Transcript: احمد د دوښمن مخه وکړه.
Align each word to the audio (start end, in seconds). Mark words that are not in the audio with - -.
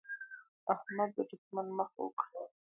احمد 0.73 1.09
د 1.15 1.17
دوښمن 1.29 1.67
مخه 1.77 1.99
وکړه. 2.03 2.41